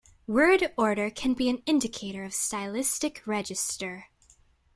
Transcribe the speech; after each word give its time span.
Word 0.25 0.73
order 0.79 1.11
can 1.11 1.35
be 1.35 1.47
an 1.47 1.61
indicator 1.67 2.23
of 2.23 2.33
stylistic 2.33 3.21
register. 3.27 4.05